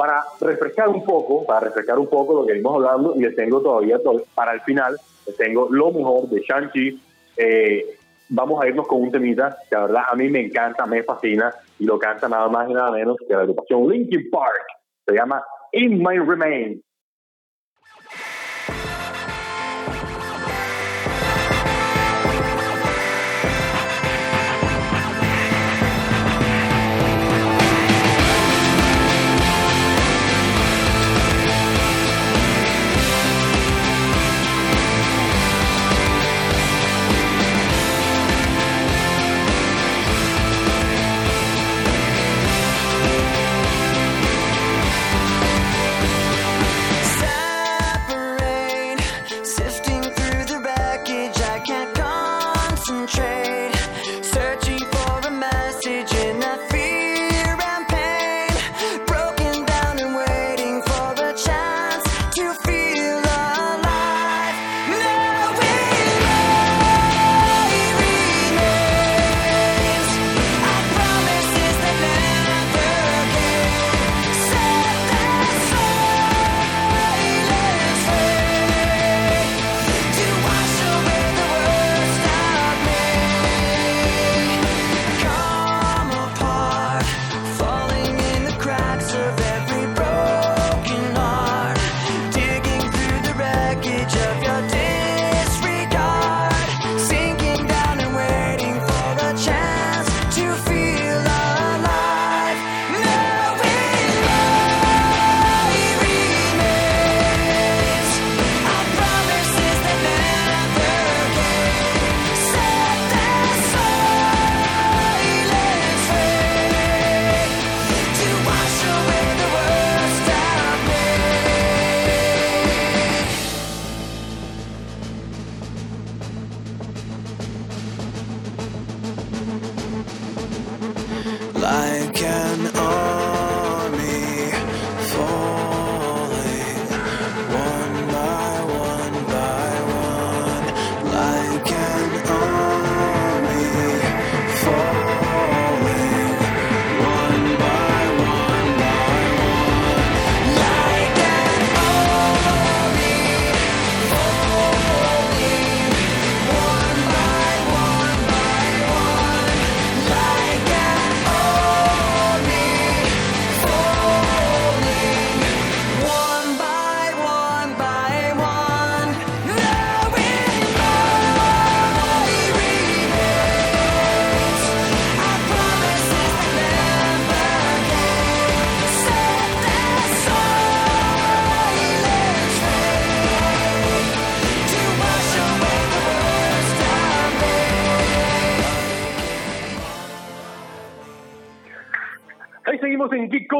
[0.00, 3.60] para refrescar un poco, para refrescar un poco lo que vimos hablando, y les tengo
[3.60, 3.98] todavía
[4.34, 7.02] para el final, les tengo lo mejor de Shang-Chi.
[7.36, 7.84] Eh,
[8.30, 11.54] vamos a irnos con un temita que la verdad a mí me encanta, me fascina,
[11.78, 14.64] y lo canta nada más y nada menos que la agrupación Linkin Park.
[15.06, 16.80] Se llama In My Remains.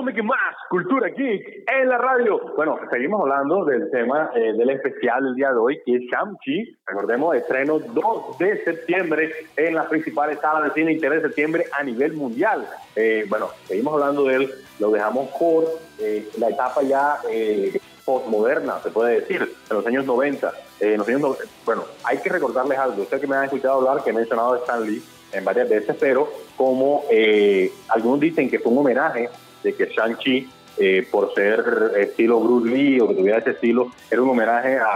[0.00, 2.40] Comic más, Cultura Geek en la radio.
[2.56, 6.78] Bueno, seguimos hablando del tema eh, del especial del día de hoy, que es Shang-Chi.
[6.86, 11.66] Recordemos, estreno 2 de septiembre en las principales salas de cine y 3 de septiembre
[11.78, 12.66] a nivel mundial.
[12.96, 15.66] Eh, bueno, seguimos hablando de él, lo dejamos por
[15.98, 17.18] eh, la etapa ya
[18.06, 20.50] postmoderna, se puede decir, en los años 90.
[20.80, 21.36] en los años
[21.66, 23.02] bueno, hay que recordarles algo.
[23.02, 25.94] Usted que me ha escuchado hablar, que he mencionado a Stan Lee en varias veces,
[26.00, 29.28] pero como eh, algunos dicen que fue un homenaje
[29.62, 34.22] de que Shang-Chi, eh, por ser estilo Bruce Lee o que tuviera ese estilo, era
[34.22, 34.86] un homenaje a,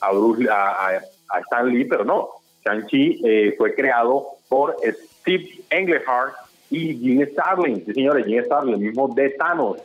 [0.00, 2.28] a, a, Stan Lee, pero no.
[2.64, 6.34] Shang-Chi eh, fue creado por Steve Englehart
[6.70, 9.78] y Jim Starlin, sí señores, Jim Starlin, el mismo de Thanos,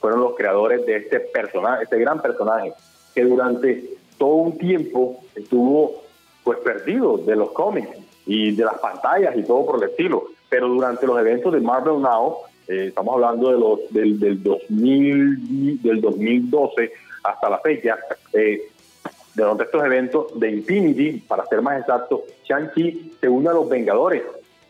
[0.00, 2.72] fueron los creadores de este personaje, este gran personaje,
[3.14, 6.02] que durante todo un tiempo estuvo
[6.44, 7.88] pues perdido de los cómics
[8.24, 10.28] y de las pantallas y todo por el estilo.
[10.48, 12.36] Pero durante los eventos de Marvel Now,
[12.68, 17.98] eh, estamos hablando de los del, del, 2000, del 2012 hasta la fecha,
[18.32, 18.60] eh,
[19.34, 24.22] durante estos eventos de Infinity, para ser más exacto, Shang-Chi se une a los Vengadores.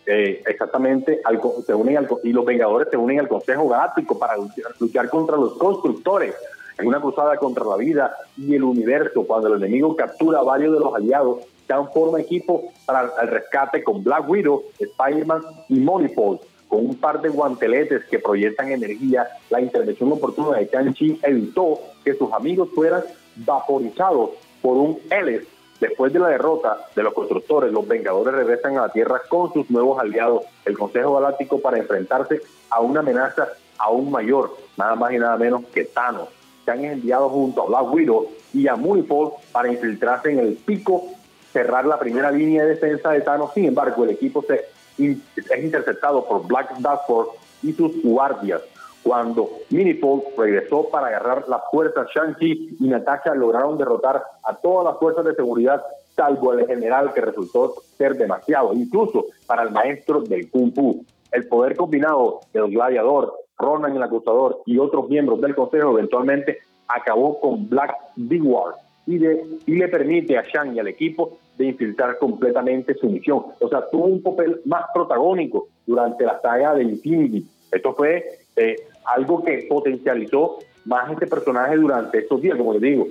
[0.06, 4.34] Eh, exactamente, al, se unen al, y los Vengadores se unen al Consejo Galáctico para
[4.78, 6.34] luchar contra los constructores
[6.78, 10.74] en una cruzada contra la vida y el universo, cuando el enemigo captura a varios
[10.74, 11.38] de los aliados
[11.74, 16.38] un forma equipo para el rescate con Black Widow, Spider-Man y Moneyfall.
[16.68, 22.14] Con un par de guanteletes que proyectan energía, la intervención oportuna de Shang-Chi evitó que
[22.14, 23.02] sus amigos fueran
[23.36, 25.42] vaporizados por un L.
[25.80, 29.70] Después de la derrota de los constructores, los Vengadores regresan a la Tierra con sus
[29.70, 33.48] nuevos aliados, el Consejo Galáctico, para enfrentarse a una amenaza
[33.78, 36.28] aún mayor, nada más y nada menos que Thanos.
[36.64, 41.04] Se han enviado junto a Black Widow y a Moneyfall para infiltrarse en el pico
[41.52, 43.52] cerrar la primera línea de defensa de Thanos.
[43.54, 44.64] Sin embargo, el equipo se,
[44.98, 46.74] es interceptado por Black
[47.06, 47.32] Force
[47.62, 48.62] y sus guardias.
[49.02, 54.98] Cuando Minipol regresó para agarrar las fuerzas, Shang-Chi y Natasha lograron derrotar a todas las
[54.98, 55.82] fuerzas de seguridad,
[56.16, 61.04] salvo el general que resultó ser demasiado, incluso para el maestro del Kung Fu.
[61.30, 67.40] El poder combinado del gladiador, Ronan el acusador y otros miembros del consejo eventualmente acabó
[67.40, 68.74] con Black Ward
[69.06, 73.42] y, y le permite a Shang y al equipo de infiltrar completamente su misión.
[73.60, 77.46] O sea, tuvo un papel más protagónico durante la saga de Infinity.
[77.70, 78.24] Esto fue
[78.56, 83.08] eh, algo que potencializó más este personaje durante estos días, como les digo.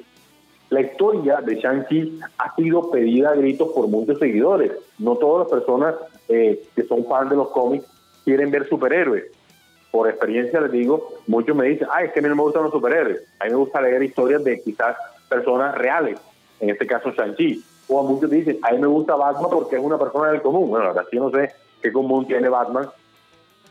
[0.69, 4.71] La historia de Shang-Chi ha sido pedida a gritos por muchos seguidores.
[4.97, 5.95] No todas las personas
[6.27, 7.85] eh, que son fans de los cómics
[8.23, 9.25] quieren ver superhéroes.
[9.91, 12.63] Por experiencia les digo, muchos me dicen, ay, es que a mí no me gustan
[12.63, 13.21] los superhéroes.
[13.39, 16.19] A mí me gusta leer historias de quizás personas reales,
[16.59, 17.63] en este caso Shang-Chi.
[17.87, 20.69] O a muchos dicen, a mí me gusta Batman porque es una persona del común.
[20.69, 22.89] Bueno, sí no sé qué común tiene Batman,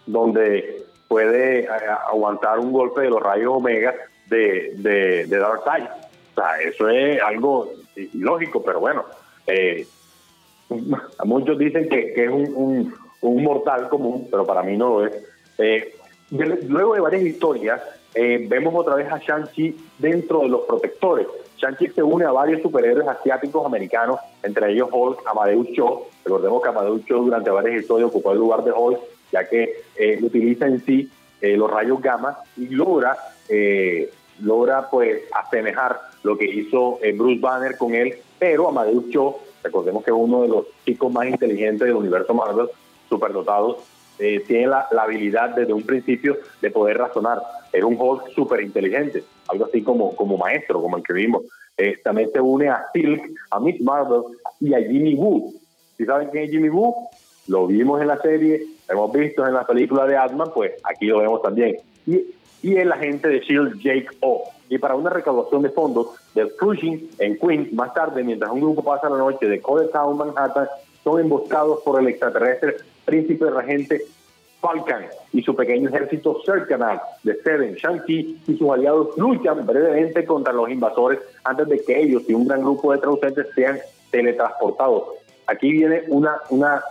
[0.07, 1.69] donde puede eh,
[2.09, 3.95] aguantar un golpe de los rayos omega
[4.27, 5.85] de, de, de Darkseid.
[5.85, 9.05] O sea, eso es algo ilógico, pero bueno.
[9.47, 9.87] Eh,
[11.25, 15.15] muchos dicen que, es un, un, mortal común, pero para mí no lo es.
[15.59, 15.97] Eh,
[16.69, 17.83] luego de varias historias,
[18.15, 21.27] vemos otra vez a Shang-Chi dentro de los protectores.
[21.57, 26.09] Shang-Chi se une a varios superhéroes asiáticos americanos, entre ellos Hulk, Amadeus Cho.
[26.25, 28.99] Recordemos que Amadeus Cho durante varias historias ocupó el lugar de Hulk,
[29.33, 33.17] ya que eh, utiliza en sí eh, los rayos gamma y logra,
[33.49, 40.05] eh, logra pues asemejar lo que hizo Bruce Banner con él, pero Amadeus Cho, recordemos
[40.05, 42.69] que es uno de los chicos más inteligentes del universo Marvel,
[43.09, 43.79] superdotados,
[44.17, 47.43] tiene la, la, habilidad desde un principio de poder razonar.
[47.73, 51.43] Era un Hulk súper inteligente algo así como, como maestro, como el que vimos.
[51.77, 54.23] Eh, también se une a Silk, a Miss Marvel
[54.61, 55.53] y a Jimmy Woo.
[55.97, 56.95] ¿Sí saben quién es Jimmy Woo?
[57.49, 61.07] Lo vimos en la serie, lo hemos visto en la película de Atman, pues aquí
[61.07, 61.77] lo vemos también.
[62.07, 62.23] Y,
[62.63, 64.45] y el agente de S.H.I.E.L.D., Jake O.
[64.71, 68.83] Y para una recaudación de fondos del Cruising en Queens, más tarde, mientras un grupo
[68.83, 70.69] pasa la noche de Town, Manhattan,
[71.03, 74.03] son emboscados por el extraterrestre príncipe regente
[74.61, 80.55] Falcon y su pequeño ejército cercano de Seven, Shang-Chi y sus aliados luchan brevemente contra
[80.55, 83.79] los invasores antes de que ellos y un gran grupo de traducentes sean
[84.11, 85.05] teletransportados.
[85.47, 86.83] Aquí viene una, una,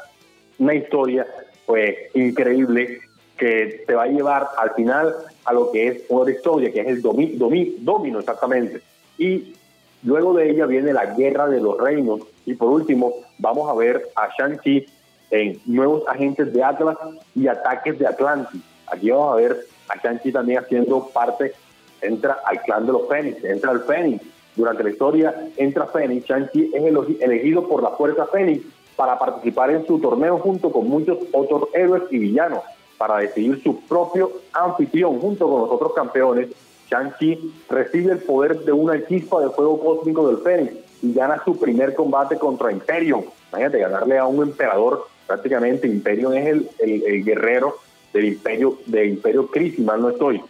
[0.60, 1.26] una historia
[1.66, 3.00] pues increíble
[3.38, 5.14] que te va a llevar al final
[5.46, 7.36] a lo que es una historia, que es el domi,
[7.80, 8.82] domino exactamente.
[9.18, 9.56] Y
[10.04, 12.22] luego de ella viene la guerra de los reinos.
[12.46, 14.86] Y por último, vamos a ver a Shang-Chi
[15.34, 16.96] en nuevos agentes de Atlas
[17.34, 18.62] y ataques de Atlantis.
[18.86, 21.54] Aquí vamos a ver a Shang-Chi también haciendo parte,
[22.02, 24.24] entra al clan de los Fénix, entra al Fénix.
[24.56, 28.64] Durante la historia entra Fénix, Shang-Chi es elegido por la Fuerza Fénix
[28.96, 32.62] para participar en su torneo junto con muchos otros héroes y villanos.
[32.98, 36.50] para decidir su propio anfitrión junto con los otros campeones,
[36.90, 41.60] Shang-Chi recibe el poder de una chispa de fuego cósmico del Fénix y gana su
[41.60, 43.24] primer combate contra Imperium.
[43.50, 47.76] Imagínate, ganarle a un emperador, prácticamente Imperium es el, el, guerrero
[48.14, 50.42] del imperio, del imperio Crisis, mal no estoy,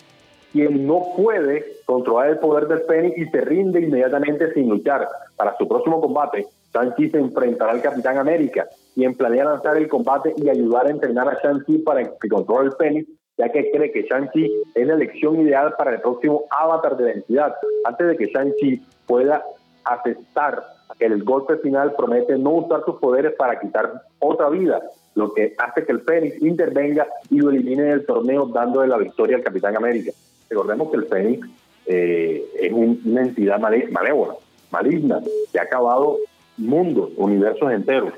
[0.51, 5.07] quien no puede controlar el poder del Fénix y se rinde inmediatamente sin luchar.
[5.35, 10.33] Para su próximo combate, Shang-Chi se enfrentará al Capitán América, quien planea lanzar el combate
[10.37, 13.07] y ayudar a entrenar a Shang-Chi para que controle el Fénix,
[13.37, 17.11] ya que cree que Shang-Chi es la elección ideal para el próximo avatar de la
[17.11, 17.55] entidad.
[17.85, 19.43] Antes de que Shang-Chi pueda
[19.85, 20.63] aceptar
[20.99, 24.81] el golpe final promete no usar sus poderes para quitar otra vida,
[25.15, 29.37] lo que hace que el Fénix intervenga y lo elimine del torneo dándole la victoria
[29.37, 30.11] al Capitán América.
[30.49, 31.47] Recordemos que el Fénix
[31.85, 34.35] eh, es una entidad malévola,
[34.71, 35.21] maligna,
[35.51, 36.17] que ha acabado
[36.57, 38.13] mundos, universos enteros.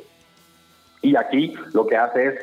[1.02, 2.36] Y aquí lo que hace es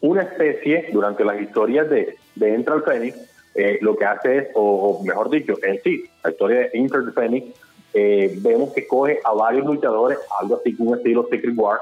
[0.00, 4.48] una especie, durante las historias de, de Enter el Fénix, eh, lo que hace es,
[4.54, 7.59] o, mejor dicho, en sí, la historia de Enter the Phoenix,
[7.92, 11.78] eh, vemos que coge a varios luchadores, algo así como un estilo Secret War,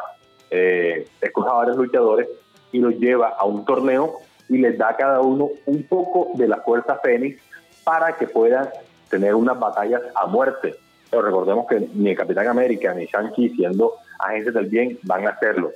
[0.51, 2.29] eh, escoge a varios luchadores
[2.73, 6.49] y los lleva a un torneo y les da a cada uno un poco de
[6.49, 7.41] la fuerza Fénix
[7.85, 8.69] para que puedan
[9.11, 10.77] tener unas batallas a muerte.
[11.11, 15.31] Pero recordemos que ni el Capitán América ni Shang-Chi, siendo agentes del bien, van a
[15.31, 15.73] hacerlo.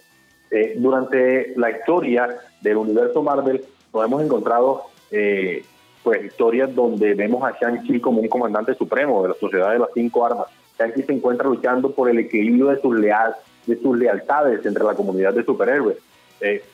[0.50, 2.28] Eh, durante la historia
[2.60, 5.64] del universo Marvel, nos hemos encontrado eh,
[6.02, 9.88] pues historias donde vemos a Shang-Chi como un comandante supremo de la Sociedad de las
[9.94, 10.46] Cinco Armas.
[10.78, 13.34] Shang-Chi se encuentra luchando por el equilibrio de sus, leal,
[13.66, 15.98] de sus lealtades entre la comunidad de superhéroes.
[16.40, 16.64] Eh,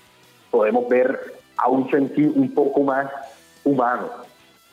[0.50, 3.10] podemos ver a un Shang-Chi un poco más
[3.64, 4.08] humano,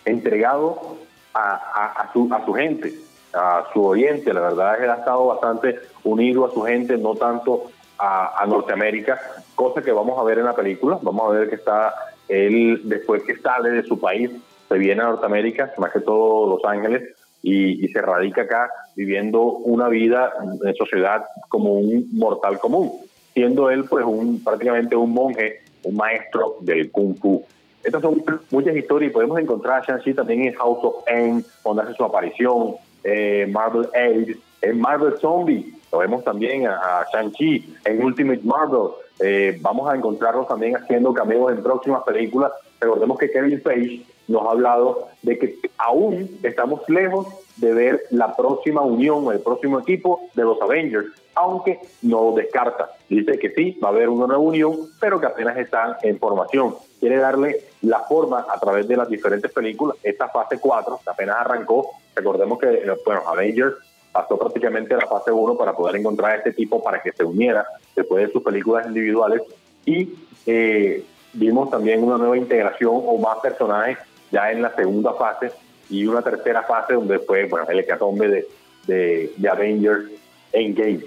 [0.06, 0.97] entregado
[1.34, 2.93] a, su, a su gente,
[3.34, 4.34] a su oyente.
[4.34, 9.20] La verdad es que ha estado bastante unido a su gente, no tanto a, Norteamérica,
[9.56, 10.97] cosa que vamos a ver en la película.
[11.01, 11.93] Vamos a ver que está
[12.28, 14.32] él, después que sale de su país,
[14.68, 17.04] se viene a Norteamérica, más que todo Los Ángeles,
[17.42, 22.92] y, se radica acá viviendo una vida en sociedad como un mortal común,
[23.34, 27.46] siendo él pues un prácticamente un monje, un maestro del kung fu.
[27.84, 31.84] Estas son muchas historias y podemos encontrar a Shang-Chi también en House of N, donde
[31.84, 38.04] hace su aparición, eh, Marvel Age, en Marvel Zombie, lo vemos también a, Shang-Chi, en
[38.04, 42.51] Ultimate Marvel, eh, vamos a encontrarlos también haciendo cameos en próximas películas.
[42.80, 48.36] Recordemos que Kevin Feige nos ha hablado de que aún estamos lejos de ver la
[48.36, 52.89] próxima unión, el próximo equipo de los Avengers, aunque no descarta.
[53.07, 56.76] Dice que sí, va a haber una nueva unión, pero que apenas están en formación.
[56.99, 59.97] Quiere darle la forma a través de las diferentes películas.
[60.03, 63.76] Esta fase 4, que apenas arrancó, recordemos que, eh, bueno, Avengers
[64.16, 67.26] pasó prácticamente a la fase 1 para poder encontrar a este tipo para que se
[67.26, 69.41] uniera después de sus películas individuales
[69.86, 70.09] y
[70.45, 71.03] eh,
[71.34, 73.97] vimos también una nueva integración o más personajes
[74.32, 75.51] ya en la segunda fase
[75.89, 78.47] y una tercera fase donde fue bueno, el hecatombe de,
[78.88, 80.09] de, de Avengers
[80.53, 81.03] Endgame.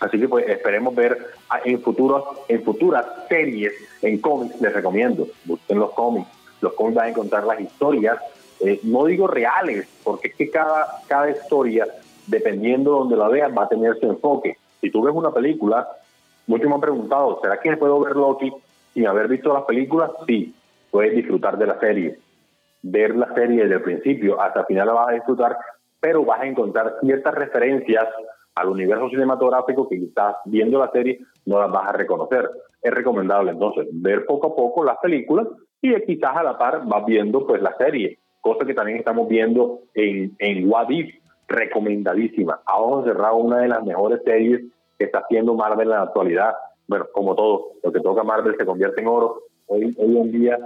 [0.00, 1.16] Así que pues esperemos ver
[1.64, 3.72] en futuros, en futuras series,
[4.02, 6.28] en cómics, les recomiendo, busquen los cómics.
[6.60, 8.18] Los cómics van a encontrar las historias,
[8.58, 11.86] eh, no digo reales, porque es que cada, cada historia,
[12.26, 14.56] dependiendo de donde la vean, va a tener su enfoque.
[14.80, 15.88] Si tú ves una película,
[16.46, 18.52] muchos me han preguntado, ¿será que puedo ver Loki
[18.92, 20.10] sin haber visto las películas?
[20.26, 20.54] Sí,
[20.90, 22.18] puedes disfrutar de la serie
[22.84, 25.56] ver la serie desde el principio hasta el final la vas a disfrutar,
[26.00, 28.04] pero vas a encontrar ciertas referencias
[28.54, 32.48] al universo cinematográfico que quizás viendo la serie no las vas a reconocer.
[32.82, 35.46] Es recomendable entonces ver poco a poco las películas
[35.80, 39.80] y quizás a la par vas viendo pues la serie, cosa que también estamos viendo
[39.94, 41.14] en, en What If,
[41.48, 42.60] recomendadísima.
[42.64, 44.62] A ojos cerrados, una de las mejores series
[44.98, 46.54] que está haciendo Marvel en la actualidad.
[46.86, 49.40] Bueno, como todo, lo que toca Marvel se convierte en oro.
[49.66, 50.58] Hoy, hoy en día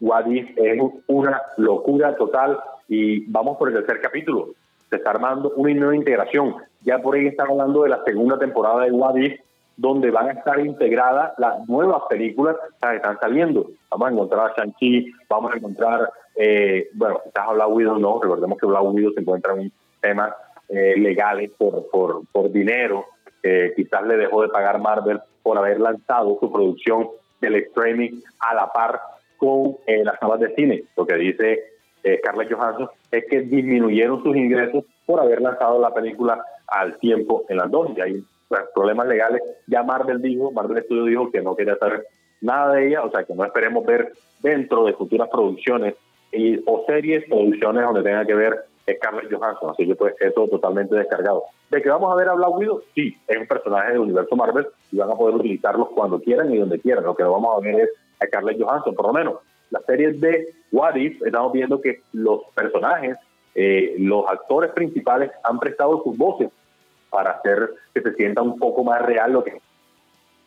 [0.00, 2.58] Wadif es una locura total
[2.88, 4.48] y vamos por el tercer capítulo.
[4.90, 6.56] Se está armando una nueva integración.
[6.82, 9.40] Ya por ahí están hablando de la segunda temporada de Wadif,
[9.76, 13.70] donde van a estar integradas las nuevas películas que están saliendo.
[13.90, 18.20] Vamos a encontrar a Shang-Chi, vamos a encontrar, eh, bueno, quizás a Black Widow no,
[18.20, 19.72] recordemos que Black Widow se encuentra en
[20.02, 20.34] temas
[20.68, 23.06] eh, legales por, por, por dinero,
[23.74, 27.08] quizás le dejó de pagar Marvel por haber lanzado su producción
[27.40, 29.00] del streaming a la par
[29.36, 30.84] con eh, las salas de cine.
[30.96, 31.64] Lo que dice
[32.04, 37.44] eh, Scarlett Johansson es que disminuyeron sus ingresos por haber lanzado la película al tiempo
[37.48, 37.90] en las dos.
[37.96, 39.42] Y hay pues, problemas legales.
[39.66, 42.06] Ya Marvel dijo, Marvel Studio dijo que no quería saber
[42.40, 45.94] nada de ella, o sea que no esperemos ver dentro de futuras producciones
[46.66, 51.44] o series, producciones donde tenga que ver Scarlett Johansson, así que pues eso totalmente descargado.
[51.70, 52.82] ¿De que vamos a ver a Black?
[52.94, 56.58] Sí, es un personaje del universo Marvel y van a poder utilizarlos cuando quieran y
[56.58, 57.04] donde quieran.
[57.04, 59.34] Lo que no vamos a ver es a Scarlett Johansson, por lo menos.
[59.70, 63.16] La serie de What If, estamos viendo que los personajes,
[63.54, 66.50] eh, los actores principales han prestado sus voces
[67.10, 69.60] para hacer que se sienta un poco más real lo que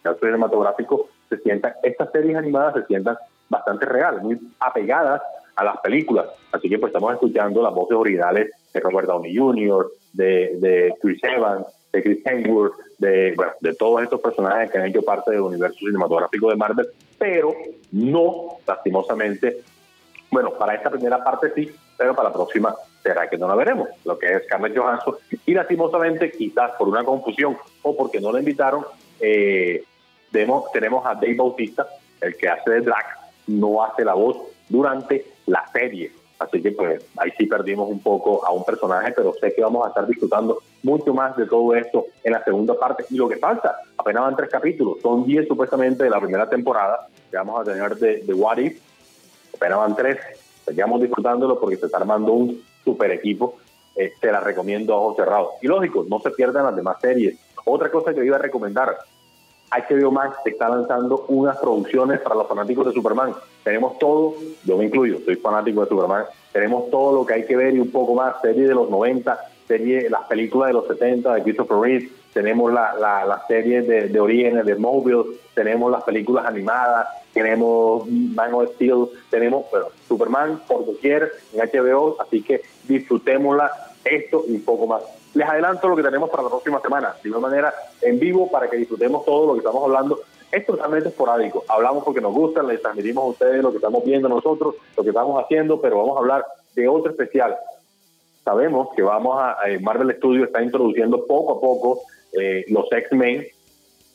[0.04, 3.18] el cinematográfico se sienta, estas series animadas se sientan
[3.50, 5.22] bastante reales, muy apegadas
[5.56, 6.28] a las películas.
[6.51, 11.24] Así que pues estamos escuchando las voces originales de Robert Downey Jr., de, de Chris
[11.24, 15.41] Evans, de Chris Hemsworth, de, bueno, de todos estos personajes que han hecho parte del
[15.41, 16.88] universo cinematográfico de Marvel,
[17.18, 17.53] pero
[17.91, 19.62] no, lastimosamente,
[20.32, 23.89] bueno, para esta primera parte sí, pero para la próxima será que no la veremos,
[24.03, 28.39] lo que es Scarlett Johansson, y lastimosamente, quizás por una confusión o porque no la
[28.39, 28.86] invitaron,
[29.20, 29.84] eh,
[30.74, 31.88] tenemos a Dave Bautista,
[32.20, 33.08] el que hace de Drax,
[33.47, 34.38] no hace la voz
[34.68, 36.12] durante la serie.
[36.38, 39.86] Así que pues ahí sí perdimos un poco a un personaje, pero sé que vamos
[39.86, 43.06] a estar disfrutando mucho más de todo esto en la segunda parte.
[43.10, 47.08] Y lo que falta, apenas van tres capítulos, son diez supuestamente de la primera temporada
[47.32, 48.82] que vamos a tener de, de What If,
[49.56, 50.20] apenas van tres,
[50.66, 53.56] seguimos disfrutándolo porque se está armando un super equipo,
[53.96, 55.52] eh, te la recomiendo a ojos cerrados.
[55.62, 57.38] Y lógico, no se pierdan las demás series.
[57.66, 58.98] Otra cosa que iba a recomendar,
[59.72, 63.34] HBO Max está lanzando unas producciones para los fanáticos de Superman.
[63.63, 67.55] Tenemos todo, yo me incluyo, soy fanático de Superman, tenemos todo lo que hay que
[67.55, 69.38] ver y un poco más, serie de los 90,
[69.68, 74.20] serie, las películas de los 70 de Christopher Reeve, tenemos la, la, serie de, de
[74.20, 80.86] Orígenes de Mobile, tenemos las películas animadas, tenemos Man of Steel, tenemos pero Superman por
[80.86, 83.72] doquier en HBO, así que disfrutémosla
[84.03, 85.03] esto y un poco más.
[85.36, 88.70] Les adelanto lo que tenemos para la próxima semana, de una manera en vivo para
[88.70, 90.20] que disfrutemos todo lo que estamos hablando.
[90.50, 91.66] Es totalmente esporádico.
[91.68, 95.10] Hablamos porque nos gusta, les transmitimos a ustedes lo que estamos viendo nosotros, lo que
[95.10, 97.54] estamos haciendo, pero vamos a hablar de otro especial.
[98.46, 102.00] Sabemos que vamos a, Marvel Studios está introduciendo poco a poco
[102.40, 103.46] eh, los X-Men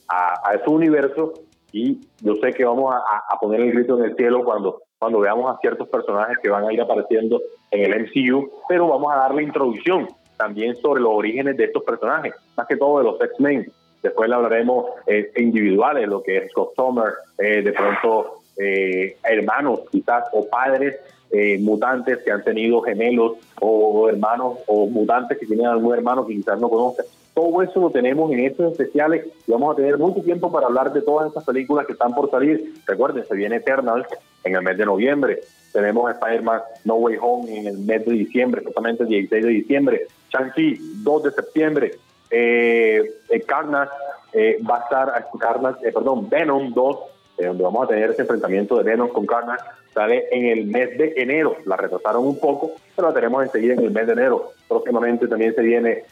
[0.09, 1.35] a, a su universo
[1.71, 5.51] y yo sé que vamos a, poner el grito en el cielo cuando, cuando veamos
[5.51, 7.41] a ciertos personajes que van a ir apareciendo
[7.71, 10.09] en el MCU, pero vamos a darle introducción
[10.41, 13.71] también sobre los orígenes de estos personajes, más que todo de los X-Men.
[14.03, 19.81] Después le hablaremos eh, individuales, lo que es Scott Summer, eh, de pronto eh, hermanos
[19.91, 20.97] quizás o padres
[21.31, 26.35] eh, mutantes que han tenido gemelos o, hermanos o mutantes que tienen algún hermano que
[26.35, 27.05] quizás no conozcan.
[27.35, 30.93] Todo eso lo tenemos en estos especiales y vamos a tener mucho tiempo para hablar
[30.93, 32.75] de todas estas películas que están por salir.
[32.87, 34.07] Recuerden, se viene Eternal
[34.45, 35.41] en el mes de noviembre.
[35.73, 40.07] Tenemos Spider-Man No Way Home en el mes de diciembre, justamente el 16 de diciembre.
[40.31, 41.99] Shang-Chi, 2 de septiembre.
[42.31, 43.93] Eh, eh Carnage
[44.33, 46.99] eh, va a estar, Carnage, eh, perdón, Venom 2,
[47.39, 49.65] donde vamos a tener ese enfrentamiento de Venom con Carnage,
[49.95, 51.57] sale en el mes de enero.
[51.65, 54.53] La retrasaron un poco, pero la tenemos enseguida en el mes de enero.
[54.69, 56.05] Próximamente también se viene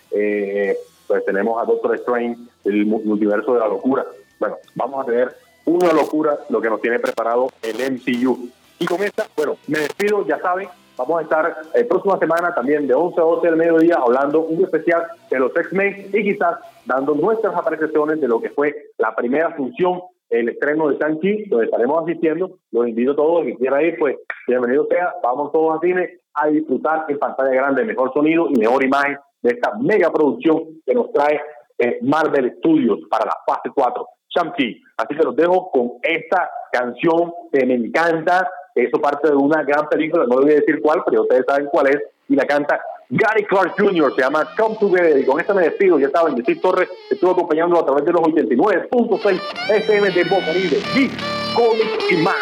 [1.07, 4.07] pues tenemos a Doctor Strange, el multiverso de la locura.
[4.39, 8.51] Bueno, vamos a tener una locura lo que nos tiene preparado el MCU.
[8.79, 12.55] Y con esta, bueno, me despido, ya saben, vamos a estar la eh, próxima semana
[12.55, 16.59] también de 11 a 12 del mediodía hablando un especial de los X-Men y quizás
[16.85, 21.67] dando nuestras apreciaciones de lo que fue la primera función, el estreno de Shang-Chi, donde
[21.67, 22.59] estaremos asistiendo.
[22.73, 26.49] Los invito a todos, que quiera ir, pues bienvenido sea, vamos todos a cine a
[26.49, 31.13] disfrutar en pantalla grande, mejor sonido y mejor imagen de esta mega producción que nos
[31.13, 31.41] trae
[31.79, 34.83] eh, Marvel Studios para la fase 4, Shang-Chi.
[34.97, 38.49] Así que los dejo con esta canción que me encanta,
[38.85, 41.67] eso parte de una gran película, no les voy a decir cuál, pero ustedes saben
[41.71, 41.99] cuál es,
[42.29, 45.99] y la canta Gary Clark Jr., se llama Come Together, y con esta me despido,
[45.99, 50.79] ya saben, Steve Torres estuvo acompañando a través de los 89.6 FM de Boca Libre,
[50.95, 51.13] Geek,
[51.55, 52.37] Comics y más,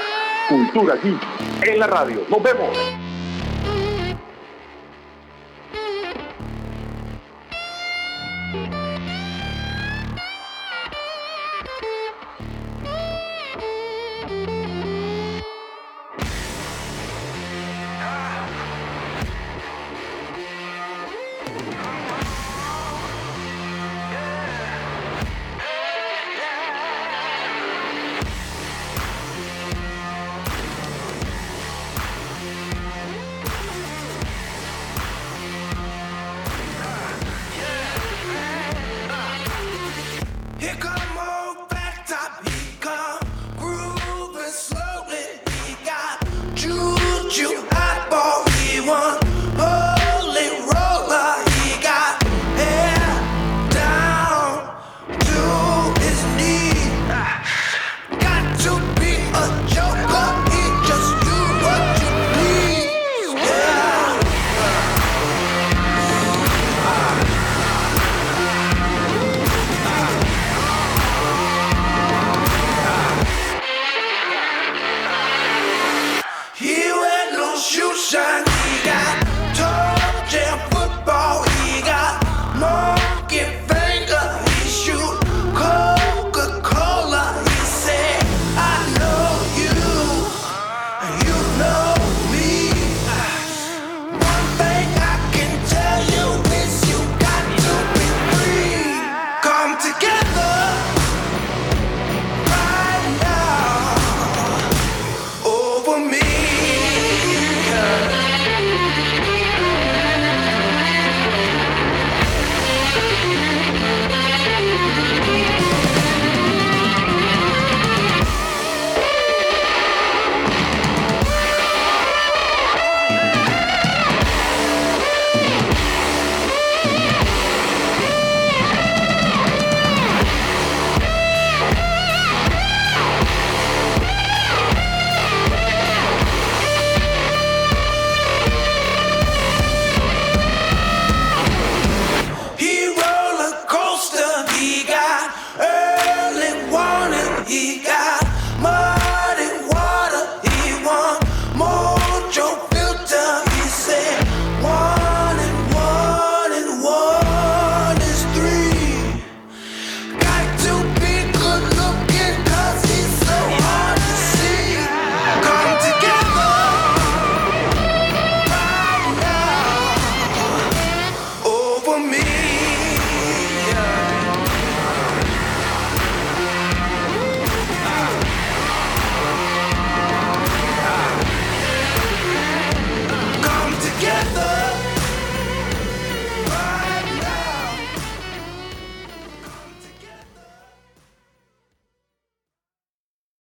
[0.49, 2.20] Cultura Geek, en la radio.
[2.28, 3.05] Nos vemos.